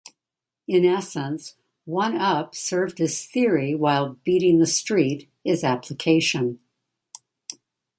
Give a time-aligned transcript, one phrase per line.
[0.67, 6.59] In essence, "One Up" served as theory while "Beating the Street" is application.